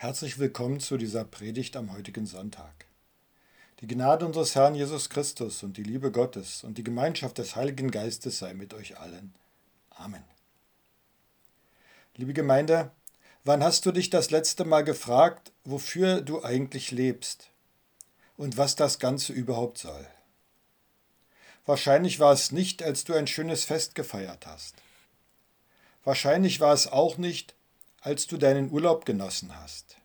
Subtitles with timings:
[0.00, 2.86] Herzlich willkommen zu dieser Predigt am heutigen Sonntag.
[3.80, 7.90] Die Gnade unseres Herrn Jesus Christus und die Liebe Gottes und die Gemeinschaft des Heiligen
[7.90, 9.34] Geistes sei mit euch allen.
[9.90, 10.22] Amen.
[12.14, 12.92] Liebe Gemeinde,
[13.42, 17.50] wann hast du dich das letzte Mal gefragt, wofür du eigentlich lebst
[18.36, 20.06] und was das Ganze überhaupt soll?
[21.66, 24.76] Wahrscheinlich war es nicht, als du ein schönes Fest gefeiert hast.
[26.04, 27.56] Wahrscheinlich war es auch nicht,
[28.00, 29.96] als du deinen Urlaub genossen hast.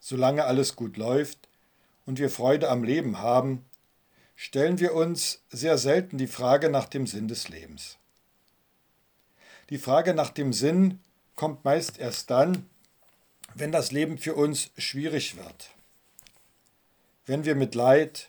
[0.00, 1.48] Solange alles gut läuft
[2.06, 3.64] und wir Freude am Leben haben,
[4.36, 7.98] stellen wir uns sehr selten die Frage nach dem Sinn des Lebens.
[9.70, 11.00] Die Frage nach dem Sinn
[11.36, 12.68] kommt meist erst dann,
[13.54, 15.70] wenn das Leben für uns schwierig wird.
[17.24, 18.28] Wenn wir mit Leid,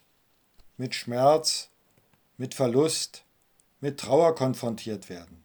[0.78, 1.70] mit Schmerz,
[2.38, 3.24] mit Verlust,
[3.82, 5.45] mit Trauer konfrontiert werden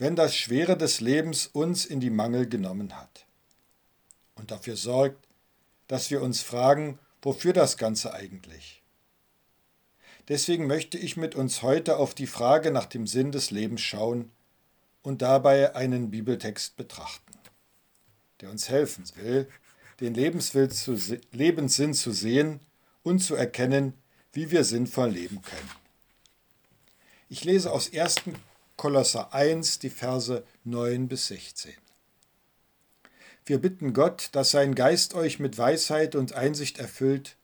[0.00, 3.26] wenn das Schwere des Lebens uns in die Mangel genommen hat
[4.34, 5.28] und dafür sorgt,
[5.88, 8.82] dass wir uns fragen, wofür das Ganze eigentlich?
[10.28, 14.30] Deswegen möchte ich mit uns heute auf die Frage nach dem Sinn des Lebens schauen
[15.02, 17.34] und dabei einen Bibeltext betrachten,
[18.40, 19.50] der uns helfen will,
[20.00, 20.70] den Lebenssinn
[21.92, 22.60] zu sehen
[23.02, 23.92] und zu erkennen,
[24.32, 25.70] wie wir sinnvoll leben können.
[27.28, 28.22] Ich lese aus 1.
[28.80, 31.74] Kolosser 1, die Verse 9 bis 16.
[33.44, 37.36] Wir bitten Gott, dass sein Geist euch mit Weisheit und Einsicht erfüllt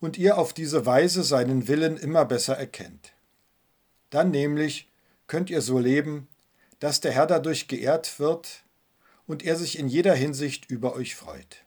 [0.00, 3.12] und ihr auf diese Weise seinen Willen immer besser erkennt.
[4.10, 4.90] Dann nämlich
[5.28, 6.26] könnt ihr so leben,
[6.80, 8.64] dass der Herr dadurch geehrt wird
[9.28, 11.64] und er sich in jeder Hinsicht über euch freut.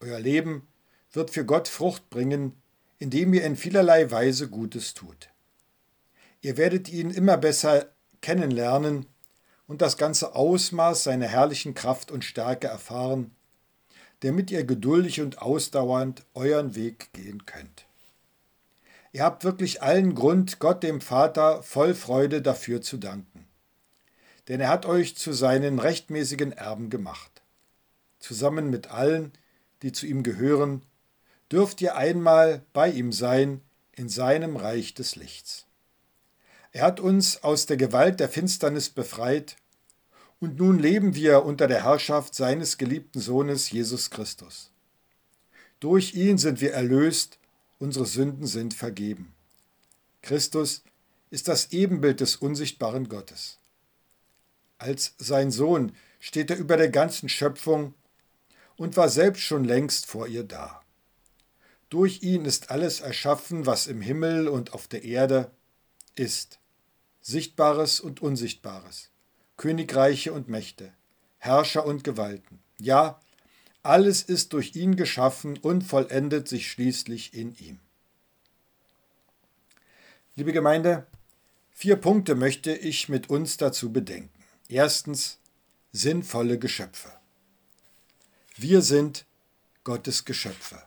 [0.00, 0.68] Euer Leben
[1.12, 2.60] wird für Gott Frucht bringen,
[2.98, 5.30] indem ihr in vielerlei Weise Gutes tut.
[6.42, 9.06] Ihr werdet ihn immer besser kennenlernen
[9.66, 13.34] und das ganze Ausmaß seiner herrlichen Kraft und Stärke erfahren,
[14.20, 17.86] damit ihr geduldig und ausdauernd euren Weg gehen könnt.
[19.12, 23.46] Ihr habt wirklich allen Grund, Gott dem Vater voll Freude dafür zu danken.
[24.48, 27.42] Denn er hat euch zu seinen rechtmäßigen Erben gemacht.
[28.18, 29.32] Zusammen mit allen,
[29.82, 30.82] die zu ihm gehören,
[31.52, 33.62] dürft ihr einmal bei ihm sein
[33.92, 35.67] in seinem Reich des Lichts.
[36.78, 39.56] Er hat uns aus der Gewalt der Finsternis befreit
[40.38, 44.70] und nun leben wir unter der Herrschaft seines geliebten Sohnes Jesus Christus.
[45.80, 47.40] Durch ihn sind wir erlöst,
[47.80, 49.34] unsere Sünden sind vergeben.
[50.22, 50.84] Christus
[51.30, 53.58] ist das Ebenbild des unsichtbaren Gottes.
[54.78, 57.92] Als sein Sohn steht er über der ganzen Schöpfung
[58.76, 60.80] und war selbst schon längst vor ihr da.
[61.88, 65.50] Durch ihn ist alles erschaffen, was im Himmel und auf der Erde
[66.14, 66.60] ist.
[67.20, 69.10] Sichtbares und Unsichtbares,
[69.56, 70.92] Königreiche und Mächte,
[71.38, 72.60] Herrscher und Gewalten.
[72.80, 73.20] Ja,
[73.82, 77.80] alles ist durch ihn geschaffen und vollendet sich schließlich in ihm.
[80.36, 81.06] Liebe Gemeinde,
[81.70, 84.44] vier Punkte möchte ich mit uns dazu bedenken.
[84.68, 85.38] Erstens,
[85.92, 87.12] sinnvolle Geschöpfe.
[88.56, 89.24] Wir sind
[89.84, 90.82] Gottes Geschöpfe.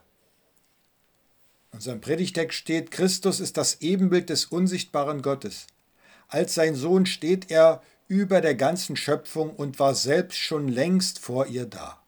[1.72, 5.68] In unserem Predigtext steht, Christus ist das Ebenbild des unsichtbaren Gottes.
[6.31, 11.47] Als sein Sohn steht er über der ganzen Schöpfung und war selbst schon längst vor
[11.47, 12.02] ihr da.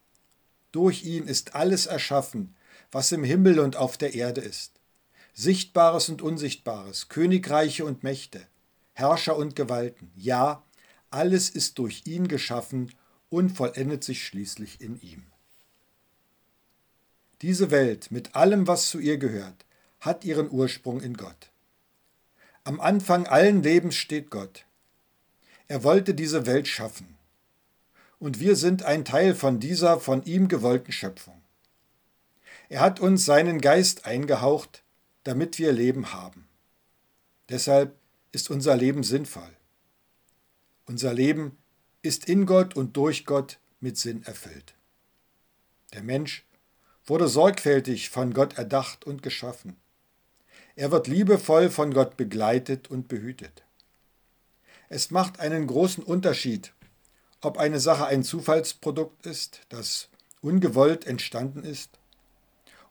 [0.72, 2.56] Durch ihn ist alles erschaffen,
[2.90, 4.80] was im Himmel und auf der Erde ist.
[5.34, 8.48] Sichtbares und Unsichtbares, Königreiche und Mächte,
[8.94, 10.10] Herrscher und Gewalten.
[10.16, 10.64] Ja,
[11.10, 12.94] alles ist durch ihn geschaffen
[13.30, 15.24] und vollendet sich schließlich in ihm.
[17.42, 19.66] Diese Welt mit allem, was zu ihr gehört,
[20.00, 21.53] hat ihren Ursprung in Gott.
[22.66, 24.66] Am Anfang allen Lebens steht Gott.
[25.68, 27.18] Er wollte diese Welt schaffen.
[28.20, 31.42] Und wir sind ein Teil von dieser von ihm gewollten Schöpfung.
[32.70, 34.82] Er hat uns seinen Geist eingehaucht,
[35.26, 36.48] damit wir Leben haben.
[37.50, 37.98] Deshalb
[38.32, 39.52] ist unser Leben sinnvoll.
[40.86, 41.58] Unser Leben
[42.02, 44.74] ist in Gott und durch Gott mit Sinn erfüllt.
[45.92, 46.46] Der Mensch
[47.06, 49.76] wurde sorgfältig von Gott erdacht und geschaffen.
[50.76, 53.64] Er wird liebevoll von Gott begleitet und behütet.
[54.90, 56.74] Es macht einen großen Unterschied,
[57.42, 60.10] ob eine Sache ein Zufallsprodukt ist, das
[60.42, 61.90] ungewollt entstanden ist,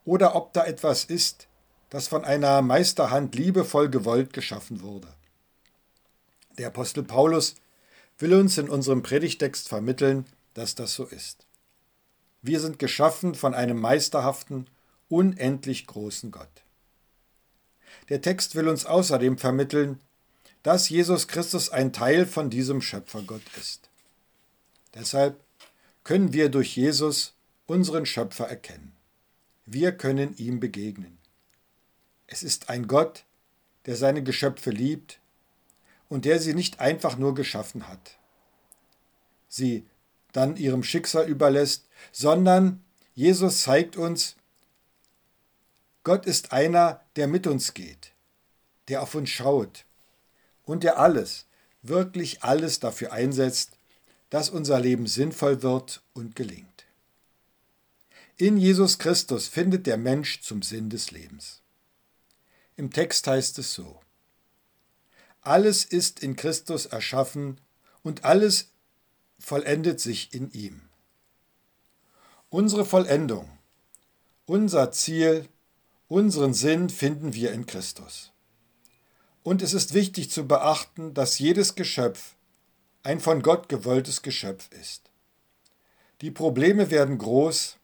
[0.04, 1.48] oder ob da etwas ist,
[1.90, 5.08] das von einer Meisterhand liebevoll gewollt geschaffen wurde.
[6.58, 7.56] Der Apostel Paulus
[8.18, 11.46] will uns in unserem Predigtext vermitteln, dass das so ist.
[12.42, 14.68] Wir sind geschaffen von einem meisterhaften,
[15.08, 16.62] unendlich großen Gott.
[18.08, 20.00] Der Text will uns außerdem vermitteln,
[20.62, 23.90] dass Jesus Christus ein Teil von diesem Schöpfergott ist.
[24.94, 25.40] Deshalb
[26.04, 27.34] können wir durch Jesus
[27.66, 28.92] unseren Schöpfer erkennen.
[29.66, 31.18] Wir können ihm begegnen.
[32.26, 33.24] Es ist ein Gott,
[33.86, 35.20] der seine Geschöpfe liebt
[36.08, 38.18] und der sie nicht einfach nur geschaffen hat,
[39.48, 39.86] sie
[40.32, 42.82] dann ihrem Schicksal überlässt, sondern
[43.14, 44.36] Jesus zeigt uns,
[46.04, 48.12] Gott ist einer, der mit uns geht,
[48.88, 49.84] der auf uns schaut
[50.64, 51.46] und der alles,
[51.82, 53.72] wirklich alles dafür einsetzt,
[54.30, 56.86] dass unser Leben sinnvoll wird und gelingt.
[58.36, 61.60] In Jesus Christus findet der Mensch zum Sinn des Lebens.
[62.76, 64.00] Im Text heißt es so.
[65.42, 67.60] Alles ist in Christus erschaffen
[68.02, 68.70] und alles
[69.38, 70.82] vollendet sich in ihm.
[72.48, 73.50] Unsere Vollendung,
[74.46, 75.48] unser Ziel,
[76.12, 78.32] unseren Sinn finden wir in Christus.
[79.42, 82.36] Und es ist wichtig zu beachten, dass jedes Geschöpf
[83.02, 85.10] ein von Gott gewolltes Geschöpf ist.
[86.20, 87.78] Die Probleme werden groß,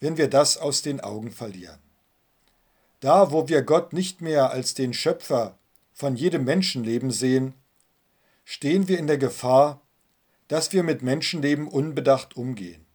[0.00, 1.78] wenn wir das aus den Augen verlieren.
[3.00, 5.58] Da, wo wir Gott nicht mehr als den Schöpfer
[5.92, 7.52] von jedem Menschenleben sehen,
[8.46, 9.82] stehen wir in der Gefahr,
[10.48, 12.86] dass wir mit Menschenleben unbedacht umgehen,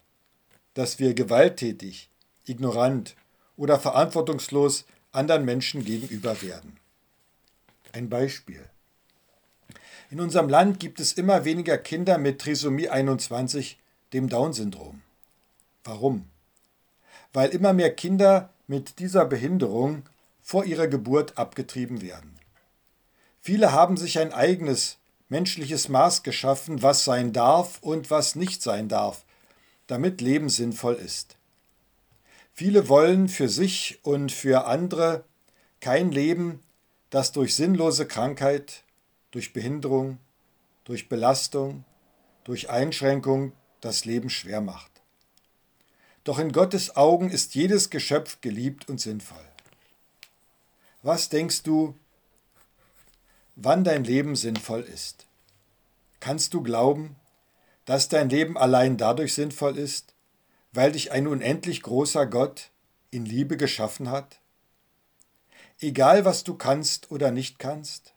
[0.73, 2.09] dass wir gewalttätig,
[2.45, 3.15] ignorant
[3.59, 6.77] oder verantwortungslos anderen Menschen gegenüber werden.
[7.91, 8.63] Ein Beispiel.
[10.09, 13.77] In unserem Land gibt es immer weniger Kinder mit Trisomie 21,
[14.13, 15.01] dem Down-Syndrom.
[15.83, 16.25] Warum?
[17.33, 20.03] Weil immer mehr Kinder mit dieser Behinderung
[20.41, 22.39] vor ihrer Geburt abgetrieben werden.
[23.41, 24.97] Viele haben sich ein eigenes
[25.27, 29.25] menschliches Maß geschaffen, was sein darf und was nicht sein darf,
[29.87, 31.38] damit Leben sinnvoll ist.
[32.59, 35.23] Viele wollen für sich und für andere
[35.79, 36.61] kein Leben,
[37.09, 38.83] das durch sinnlose Krankheit,
[39.31, 40.17] durch Behinderung,
[40.83, 41.85] durch Belastung,
[42.43, 44.91] durch Einschränkung das Leben schwer macht.
[46.25, 49.47] Doch in Gottes Augen ist jedes Geschöpf geliebt und sinnvoll.
[51.01, 51.95] Was denkst du,
[53.55, 55.27] wann dein Leben sinnvoll ist?
[56.19, 57.15] Kannst du glauben,
[57.85, 60.13] dass dein Leben allein dadurch sinnvoll ist,
[60.71, 62.69] weil dich ein unendlich großer Gott
[63.11, 64.39] in Liebe geschaffen hat?
[65.79, 68.13] Egal was du kannst oder nicht kannst?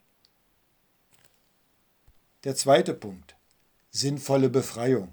[2.45, 3.37] Der zweite Punkt.
[3.91, 5.13] Sinnvolle Befreiung.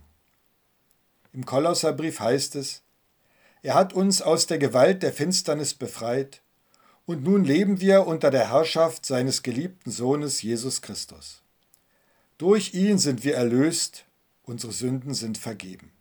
[1.31, 2.81] Im Kolosserbrief heißt es,
[3.61, 6.41] er hat uns aus der Gewalt der Finsternis befreit,
[7.05, 11.41] und nun leben wir unter der Herrschaft seines geliebten Sohnes Jesus Christus.
[12.37, 14.05] Durch ihn sind wir erlöst,
[14.43, 15.91] unsere Sünden sind vergeben.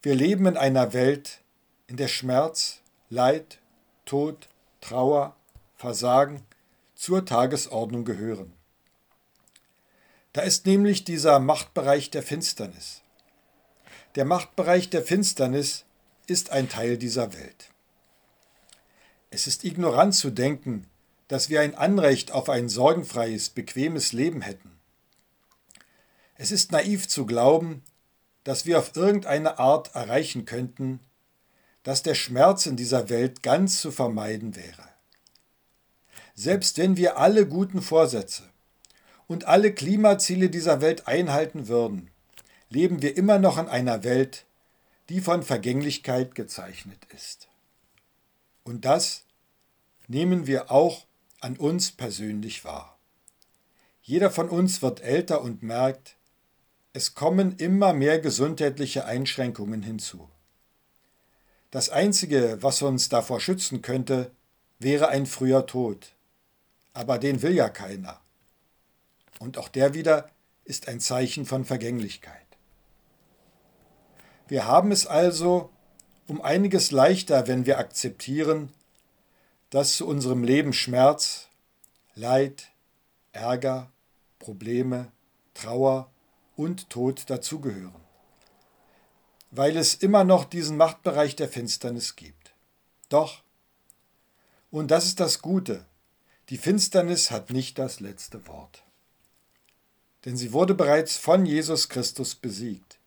[0.00, 1.40] Wir leben in einer Welt,
[1.88, 3.58] in der Schmerz, Leid,
[4.04, 4.48] Tod,
[4.80, 5.34] Trauer,
[5.74, 6.42] Versagen
[6.94, 8.52] zur Tagesordnung gehören.
[10.32, 13.02] Da ist nämlich dieser Machtbereich der Finsternis.
[14.14, 15.84] Der Machtbereich der Finsternis
[16.28, 17.70] ist ein Teil dieser Welt.
[19.30, 20.86] Es ist ignorant zu denken,
[21.26, 24.78] dass wir ein Anrecht auf ein sorgenfreies, bequemes Leben hätten.
[26.36, 27.82] Es ist naiv zu glauben,
[28.44, 31.00] dass wir auf irgendeine Art erreichen könnten,
[31.82, 34.88] dass der Schmerz in dieser Welt ganz zu vermeiden wäre.
[36.34, 38.42] Selbst wenn wir alle guten Vorsätze
[39.26, 42.10] und alle Klimaziele dieser Welt einhalten würden,
[42.68, 44.44] leben wir immer noch in einer Welt,
[45.08, 47.48] die von Vergänglichkeit gezeichnet ist.
[48.64, 49.24] Und das
[50.06, 51.06] nehmen wir auch
[51.40, 52.98] an uns persönlich wahr.
[54.02, 56.17] Jeder von uns wird älter und merkt,
[56.98, 60.28] es kommen immer mehr gesundheitliche Einschränkungen hinzu.
[61.70, 64.32] Das Einzige, was uns davor schützen könnte,
[64.80, 66.16] wäre ein früher Tod.
[66.94, 68.20] Aber den will ja keiner.
[69.38, 70.28] Und auch der wieder
[70.64, 72.48] ist ein Zeichen von Vergänglichkeit.
[74.48, 75.70] Wir haben es also
[76.26, 78.72] um einiges leichter, wenn wir akzeptieren,
[79.70, 81.46] dass zu unserem Leben Schmerz,
[82.16, 82.72] Leid,
[83.30, 83.88] Ärger,
[84.40, 85.12] Probleme,
[85.54, 86.10] Trauer
[86.58, 87.94] und Tod dazugehören,
[89.52, 92.52] weil es immer noch diesen Machtbereich der Finsternis gibt.
[93.08, 93.42] Doch,
[94.70, 95.86] und das ist das Gute,
[96.48, 98.82] die Finsternis hat nicht das letzte Wort.
[100.24, 102.98] Denn sie wurde bereits von Jesus Christus besiegt.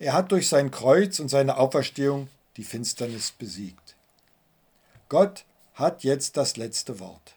[0.00, 3.94] Er hat durch sein Kreuz und seine Auferstehung die Finsternis besiegt.
[5.08, 5.44] Gott
[5.74, 7.36] hat jetzt das letzte Wort.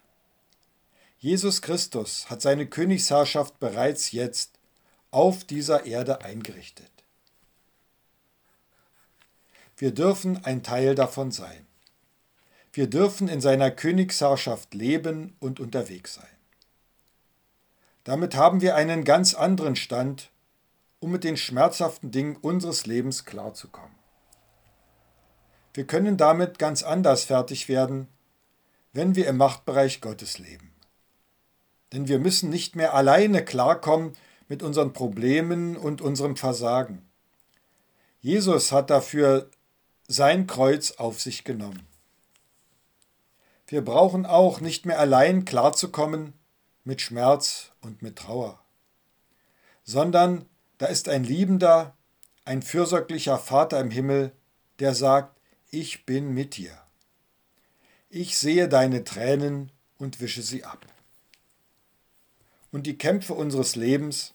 [1.20, 4.58] Jesus Christus hat seine Königsherrschaft bereits jetzt
[5.12, 6.90] auf dieser Erde eingerichtet.
[9.78, 11.66] Wir dürfen ein Teil davon sein.
[12.74, 16.26] Wir dürfen in seiner Königsherrschaft leben und unterwegs sein.
[18.04, 20.32] Damit haben wir einen ganz anderen Stand
[21.00, 23.96] um mit den schmerzhaften Dingen unseres Lebens klarzukommen.
[25.74, 28.08] Wir können damit ganz anders fertig werden,
[28.94, 30.72] wenn wir im Machtbereich Gottes leben.
[31.92, 34.14] Denn wir müssen nicht mehr alleine klarkommen
[34.52, 37.10] mit unseren Problemen und unserem Versagen.
[38.20, 39.50] Jesus hat dafür
[40.10, 41.88] sein Kreuz auf sich genommen.
[43.66, 46.34] Wir brauchen auch nicht mehr allein klarzukommen
[46.84, 48.62] mit Schmerz und mit Trauer,
[49.86, 50.46] sondern
[50.80, 51.96] da ist ein liebender,
[52.44, 54.34] ein fürsorglicher Vater im Himmel,
[54.80, 55.40] der sagt,
[55.70, 56.78] ich bin mit dir.
[58.10, 60.86] Ich sehe deine Tränen und wische sie ab.
[62.74, 64.34] Und die Kämpfe unseres Lebens,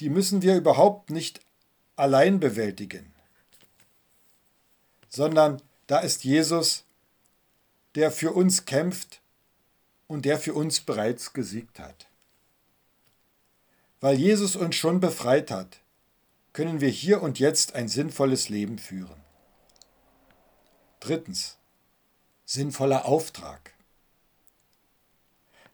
[0.00, 1.40] die müssen wir überhaupt nicht
[1.96, 3.12] allein bewältigen,
[5.08, 6.84] sondern da ist Jesus,
[7.94, 9.20] der für uns kämpft
[10.06, 12.08] und der für uns bereits gesiegt hat.
[14.00, 15.80] Weil Jesus uns schon befreit hat,
[16.52, 19.20] können wir hier und jetzt ein sinnvolles Leben führen.
[21.00, 21.58] Drittens.
[22.46, 23.72] Sinnvoller Auftrag.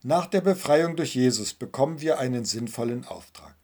[0.02, 3.59] Nach der Befreiung durch Jesus bekommen wir einen sinnvollen Auftrag.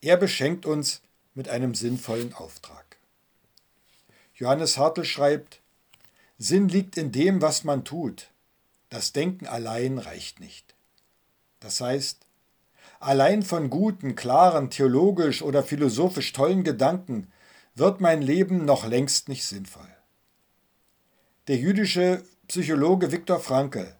[0.00, 1.02] Er beschenkt uns
[1.34, 2.96] mit einem sinnvollen Auftrag.
[4.34, 5.60] Johannes Hartl schreibt,
[6.38, 8.28] Sinn liegt in dem, was man tut.
[8.90, 10.74] Das Denken allein reicht nicht.
[11.60, 12.26] Das heißt,
[13.00, 17.32] allein von guten, klaren, theologisch oder philosophisch tollen Gedanken
[17.74, 19.88] wird mein Leben noch längst nicht sinnvoll.
[21.48, 23.94] Der jüdische Psychologe Viktor Frankl,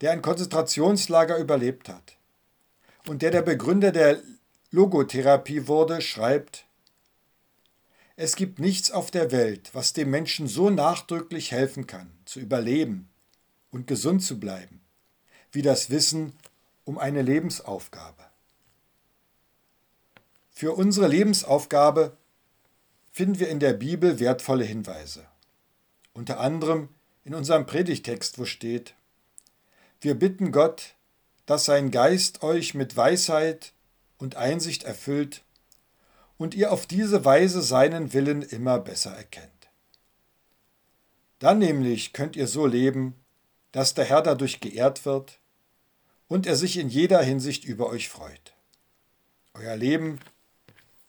[0.00, 2.16] der ein Konzentrationslager überlebt hat
[3.06, 4.22] und der der Begründer der
[4.70, 6.66] Logotherapie wurde, schreibt,
[8.16, 13.08] es gibt nichts auf der Welt, was dem Menschen so nachdrücklich helfen kann, zu überleben
[13.70, 14.80] und gesund zu bleiben,
[15.52, 16.32] wie das Wissen
[16.84, 18.24] um eine Lebensaufgabe.
[20.50, 22.16] Für unsere Lebensaufgabe
[23.12, 25.24] finden wir in der Bibel wertvolle Hinweise.
[26.12, 26.88] Unter anderem
[27.24, 28.94] in unserem Predigtext, wo steht,
[30.00, 30.94] wir bitten Gott,
[31.46, 33.72] dass sein Geist euch mit Weisheit
[34.18, 35.42] und Einsicht erfüllt
[36.36, 39.52] und ihr auf diese Weise seinen Willen immer besser erkennt.
[41.38, 43.14] Dann nämlich könnt ihr so leben,
[43.72, 45.38] dass der Herr dadurch geehrt wird
[46.26, 48.54] und er sich in jeder Hinsicht über euch freut.
[49.54, 50.20] Euer Leben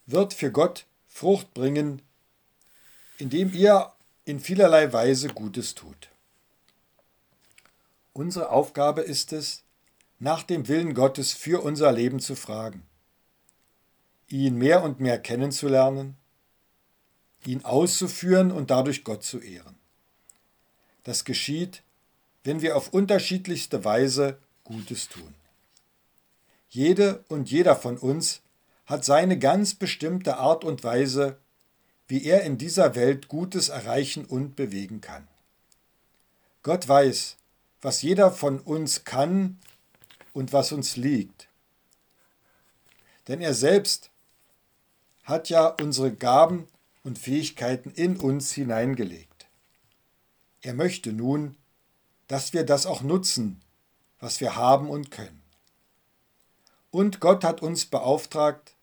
[0.06, 2.02] wird für Gott Frucht bringen,
[3.18, 3.92] indem ihr
[4.24, 6.08] in vielerlei Weise Gutes tut.
[8.12, 9.62] Unsere Aufgabe ist es,
[10.18, 12.86] nach dem Willen Gottes für unser Leben zu fragen
[14.30, 16.16] ihn mehr und mehr kennenzulernen,
[17.44, 19.76] ihn auszuführen und dadurch Gott zu ehren.
[21.04, 21.82] Das geschieht,
[22.44, 25.34] wenn wir auf unterschiedlichste Weise Gutes tun.
[26.68, 28.42] Jede und jeder von uns
[28.86, 31.38] hat seine ganz bestimmte Art und Weise,
[32.06, 35.26] wie er in dieser Welt Gutes erreichen und bewegen kann.
[36.62, 37.36] Gott weiß,
[37.80, 39.58] was jeder von uns kann
[40.32, 41.48] und was uns liegt.
[43.28, 44.09] Denn er selbst
[45.30, 46.68] hat ja unsere Gaben
[47.02, 49.46] und Fähigkeiten in uns hineingelegt.
[50.60, 51.56] Er möchte nun,
[52.28, 53.60] dass wir das auch nutzen,
[54.18, 55.42] was wir haben und können.
[56.90, 58.74] Und Gott hat uns beauftragt,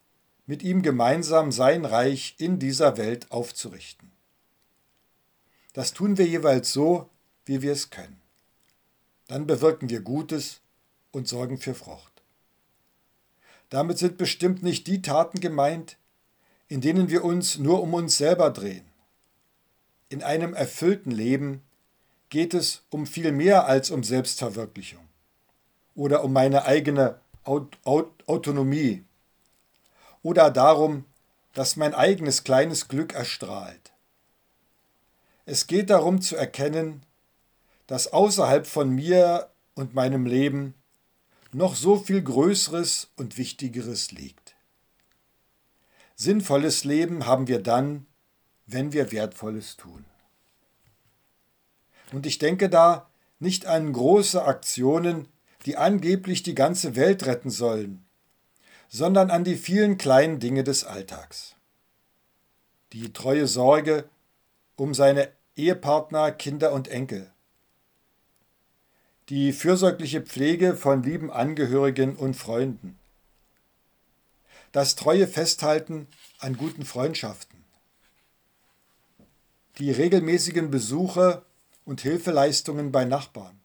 [0.45, 4.11] mit ihm gemeinsam sein Reich in dieser Welt aufzurichten.
[5.73, 7.09] Das tun wir jeweils so,
[7.45, 8.19] wie wir es können.
[9.27, 10.61] Dann bewirken wir Gutes
[11.11, 12.23] und sorgen für Frucht.
[13.69, 15.97] Damit sind bestimmt nicht die Taten gemeint,
[16.67, 18.85] in denen wir uns nur um uns selber drehen.
[20.09, 21.61] In einem erfüllten Leben
[22.29, 25.07] geht es um viel mehr als um Selbstverwirklichung
[25.95, 29.03] oder um meine eigene Aut Aut Autonomie
[30.21, 31.05] oder darum,
[31.53, 33.93] dass mein eigenes kleines Glück erstrahlt.
[35.45, 37.03] Es geht darum zu erkennen,
[37.87, 40.73] dass außerhalb von mir und meinem Leben
[41.53, 44.46] noch so viel Größeres und Wichtigeres liegt.
[46.19, 48.07] Sinnvolles Leben haben wir dann,
[48.65, 50.03] wenn wir Wertvolles tun.
[52.11, 53.07] Und ich denke da
[53.37, 55.27] nicht an große Aktionen,
[55.67, 58.03] die angeblich die ganze Welt retten sollen,
[58.89, 61.55] sondern an die vielen kleinen Dinge des Alltags.
[62.93, 64.09] Die treue Sorge
[64.75, 67.31] um seine Ehepartner, Kinder und Enkel.
[69.29, 72.97] Die fürsorgliche Pflege von lieben Angehörigen und Freunden
[74.77, 76.07] das treue Festhalten
[76.37, 77.63] an guten Freundschaften,
[79.79, 81.43] die regelmäßigen Besuche
[81.83, 83.59] und Hilfeleistungen bei Nachbarn,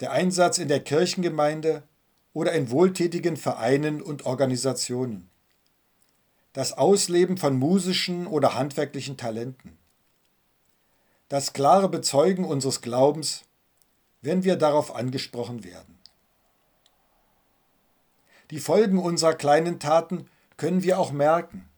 [0.00, 1.82] der Einsatz in der Kirchengemeinde
[2.32, 5.28] oder in wohltätigen Vereinen und Organisationen,
[6.54, 9.76] das Ausleben von musischen oder handwerklichen Talenten,
[11.28, 13.42] das klare Bezeugen unseres Glaubens,
[14.22, 15.91] wenn wir darauf angesprochen werden.
[18.52, 20.28] Die Folgen unserer kleinen Taten
[20.58, 21.70] können wir auch merken.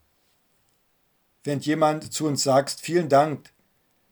[1.45, 3.53] Wenn jemand zu uns sagt, vielen Dank,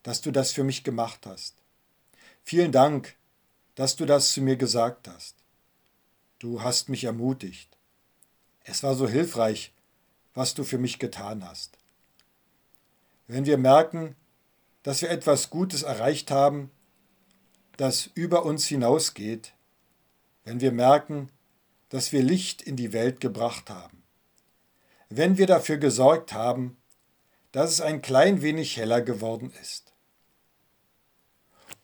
[0.02, 1.56] dass du das für mich gemacht hast.
[2.42, 3.18] Vielen Dank,
[3.76, 5.36] dass du das zu mir gesagt hast.
[6.40, 7.68] Du hast mich ermutigt.
[8.64, 9.74] Es war so hilfreich,
[10.34, 11.78] was du für mich getan hast.
[13.28, 14.16] Wenn wir merken,
[14.84, 16.72] dass wir etwas Gutes erreicht haben,
[17.76, 19.52] das über uns hinausgeht,
[20.46, 21.30] wenn wir merken,
[21.94, 24.02] dass wir Licht in die Welt gebracht haben,
[25.10, 26.76] wenn wir dafür gesorgt haben,
[27.52, 29.94] dass es ein klein wenig heller geworden ist.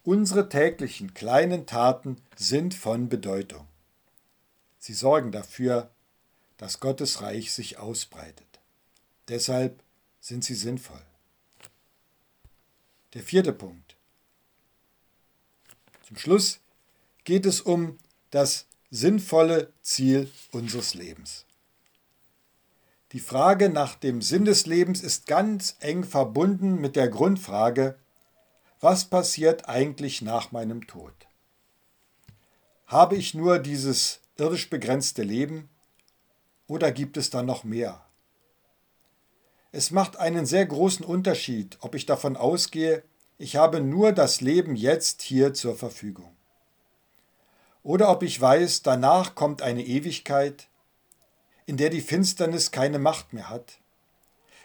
[0.01, 3.67] Unsere täglichen kleinen Taten sind von Bedeutung.
[4.79, 5.91] Sie sorgen dafür,
[6.57, 8.59] dass Gottes Reich sich ausbreitet.
[9.27, 9.83] Deshalb
[10.21, 11.05] sind sie sinnvoll.
[13.13, 13.95] Der vierte Punkt.
[16.07, 16.61] Zum Schluss
[17.25, 17.99] geht es um
[18.31, 21.45] das sinnvolle Ziel unseres Lebens.
[23.11, 27.97] Die Frage nach dem Sinn des Lebens ist ganz eng verbunden mit der Grundfrage,
[28.79, 31.13] was passiert eigentlich nach meinem Tod?
[32.85, 35.69] Habe ich nur dieses irdisch begrenzte Leben
[36.67, 38.05] oder gibt es da noch mehr?
[39.71, 43.03] Es macht einen sehr großen Unterschied, ob ich davon ausgehe,
[43.37, 46.35] ich habe nur das Leben jetzt hier zur Verfügung.
[47.83, 50.67] Oder ob ich weiß, danach kommt eine Ewigkeit,
[51.65, 53.79] in der die Finsternis keine Macht mehr hat,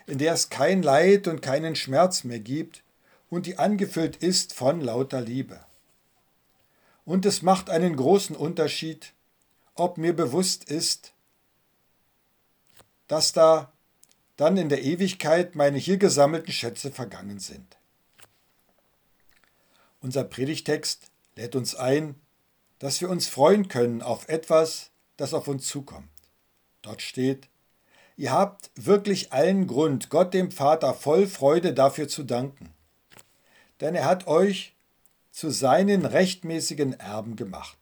[0.07, 2.83] in der es kein Leid und keinen Schmerz mehr gibt
[3.31, 5.61] und die angefüllt ist von lauter Liebe.
[7.05, 9.13] Und es macht einen großen Unterschied,
[9.75, 11.13] ob mir bewusst ist,
[13.07, 13.73] dass da
[14.37, 17.77] dann in der Ewigkeit meine hier gesammelten Schätze vergangen sind.
[20.01, 22.15] Unser Predigtext lädt uns ein,
[22.85, 26.11] dass wir uns freuen können auf etwas, das auf uns zukommt.
[26.83, 27.49] Dort steht,
[28.19, 32.75] ihr habt wirklich allen Grund, Gott dem Vater voll Freude dafür zu danken,
[33.81, 34.75] denn er hat euch
[35.31, 37.79] zu seinen rechtmäßigen Erben gemacht.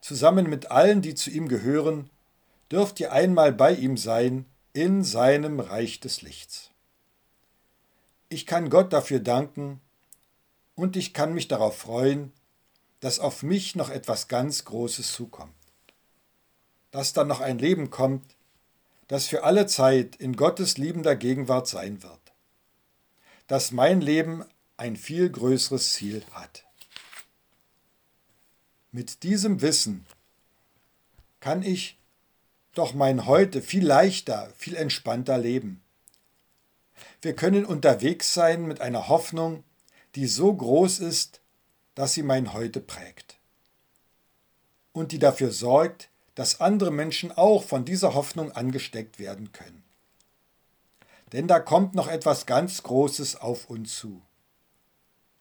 [0.00, 2.10] Zusammen mit allen, die zu ihm gehören,
[2.72, 6.72] dürft ihr einmal bei ihm sein in seinem Reich des Lichts.
[8.30, 9.80] Ich kann Gott dafür danken
[10.74, 12.32] und ich kann mich darauf freuen,
[13.02, 15.52] dass auf mich noch etwas ganz Großes zukommt.
[16.92, 18.36] Dass dann noch ein Leben kommt,
[19.08, 22.20] das für alle Zeit in Gottes liebender Gegenwart sein wird.
[23.48, 24.44] Dass mein Leben
[24.76, 26.64] ein viel größeres Ziel hat.
[28.92, 30.06] Mit diesem Wissen
[31.40, 31.98] kann ich
[32.72, 35.82] doch mein Heute viel leichter, viel entspannter leben.
[37.20, 39.64] Wir können unterwegs sein mit einer Hoffnung,
[40.14, 41.41] die so groß ist,
[41.94, 43.38] dass sie mein Heute prägt.
[44.92, 49.82] Und die dafür sorgt, dass andere Menschen auch von dieser Hoffnung angesteckt werden können.
[51.32, 54.22] Denn da kommt noch etwas ganz Großes auf uns zu.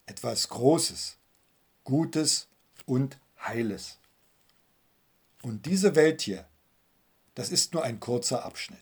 [0.05, 1.17] Etwas Großes,
[1.83, 2.47] Gutes
[2.85, 3.97] und Heiles.
[5.41, 6.45] Und diese Welt hier,
[7.35, 8.79] das ist nur ein kurzer Abschnitt.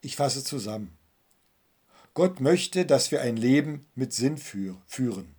[0.00, 0.96] Ich fasse zusammen.
[2.14, 5.34] Gott möchte, dass wir ein Leben mit Sinn führen.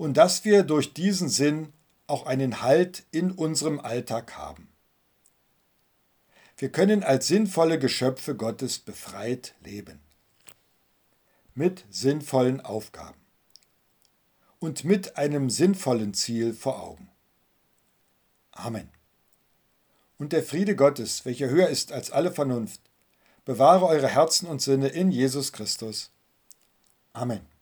[0.00, 1.74] Und dass wir durch diesen Sinn
[2.06, 4.66] auch einen Halt in unserem Alltag haben.
[6.56, 10.00] Wir können als sinnvolle Geschöpfe Gottes befreit leben.
[11.52, 13.20] Mit sinnvollen Aufgaben.
[14.58, 17.10] Und mit einem sinnvollen Ziel vor Augen.
[18.52, 18.88] Amen.
[20.16, 22.80] Und der Friede Gottes, welcher höher ist als alle Vernunft,
[23.44, 26.10] bewahre eure Herzen und Sinne in Jesus Christus.
[27.12, 27.59] Amen.